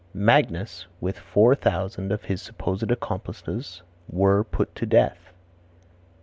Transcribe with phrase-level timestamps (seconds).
[0.15, 5.29] "Magnus, with four thousand of his supposed accomplices were put to death."